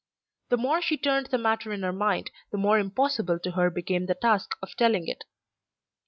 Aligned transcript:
The 0.49 0.57
more 0.57 0.81
she 0.81 0.97
turned 0.97 1.27
the 1.27 1.37
matter 1.37 1.71
in 1.71 1.83
her 1.83 1.93
mind, 1.93 2.31
the 2.51 2.57
more 2.57 2.79
impossible 2.79 3.37
to 3.37 3.51
her 3.51 3.69
became 3.69 4.07
the 4.07 4.15
task 4.15 4.53
of 4.59 4.75
telling 4.75 5.07
it. 5.07 5.25